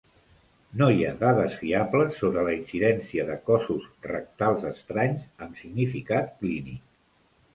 No 0.81 0.85
hi 0.93 1.03
ha 1.07 1.09
dades 1.17 1.57
fiables 1.63 2.15
sobre 2.21 2.45
la 2.47 2.55
incidència 2.61 3.27
de 3.29 3.35
cossos 3.49 3.85
rectals 4.07 4.65
estranys 4.71 5.47
amb 5.47 5.63
significat 5.63 6.33
clínic. 6.41 6.83